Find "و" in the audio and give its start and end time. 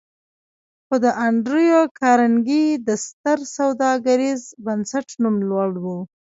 5.83-5.85